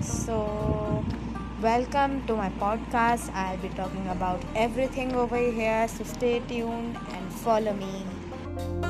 [0.00, 1.04] So,
[1.60, 3.30] welcome to my podcast.
[3.34, 5.86] I'll be talking about everything over here.
[5.88, 8.89] So, stay tuned and follow me.